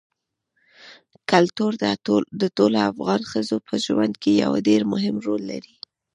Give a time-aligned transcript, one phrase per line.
[1.31, 1.71] کلتور
[2.41, 5.75] د ټولو افغان ښځو په ژوند کې یو ډېر مهم رول لري.